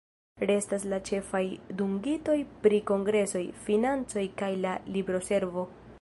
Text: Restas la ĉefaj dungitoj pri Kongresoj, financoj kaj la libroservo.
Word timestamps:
Restas 0.51 0.85
la 0.93 0.97
ĉefaj 1.09 1.41
dungitoj 1.81 2.37
pri 2.65 2.81
Kongresoj, 2.93 3.45
financoj 3.67 4.25
kaj 4.41 4.53
la 4.67 4.77
libroservo. 4.97 5.73